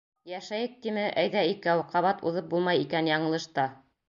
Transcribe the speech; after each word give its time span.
Йәшәйек, 0.29 0.79
тиме, 0.85 1.03
әйҙә 1.23 1.43
икәү, 1.49 1.83
Ҡабат 1.93 2.25
уҙып 2.31 2.51
булмай 2.55 2.83
икән 2.89 3.13
яңылыш 3.15 3.47
та. 3.59 3.71